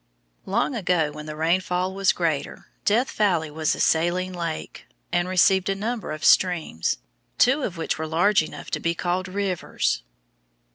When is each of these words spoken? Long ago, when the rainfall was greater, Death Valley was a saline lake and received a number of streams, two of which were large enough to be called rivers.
Long 0.47 0.73
ago, 0.73 1.11
when 1.11 1.27
the 1.27 1.35
rainfall 1.35 1.93
was 1.93 2.11
greater, 2.11 2.69
Death 2.85 3.11
Valley 3.11 3.51
was 3.51 3.75
a 3.75 3.79
saline 3.79 4.33
lake 4.33 4.87
and 5.11 5.27
received 5.27 5.69
a 5.69 5.75
number 5.75 6.11
of 6.11 6.25
streams, 6.25 6.97
two 7.37 7.61
of 7.61 7.77
which 7.77 7.99
were 7.99 8.07
large 8.07 8.41
enough 8.41 8.71
to 8.71 8.79
be 8.79 8.95
called 8.95 9.27
rivers. 9.27 10.01